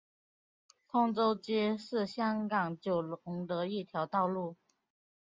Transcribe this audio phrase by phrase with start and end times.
[0.87, 4.57] 通州街是香港九龙的一条道路。